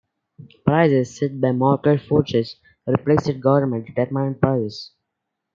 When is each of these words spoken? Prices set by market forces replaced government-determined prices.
Prices 0.65 1.15
set 1.15 1.39
by 1.39 1.51
market 1.51 2.01
forces 2.01 2.55
replaced 2.87 3.39
government-determined 3.39 4.41
prices. 4.41 4.93